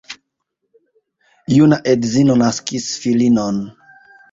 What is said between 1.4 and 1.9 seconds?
Juna